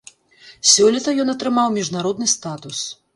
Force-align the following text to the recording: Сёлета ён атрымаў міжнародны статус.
Сёлета 0.69 1.13
ён 1.23 1.31
атрымаў 1.33 1.67
міжнародны 1.77 2.31
статус. 2.35 2.81